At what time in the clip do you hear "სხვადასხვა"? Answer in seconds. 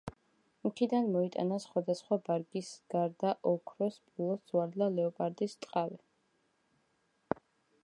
1.65-2.17